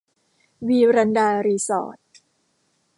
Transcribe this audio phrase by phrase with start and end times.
[0.67, 1.99] วีรันดา รีสอร์ท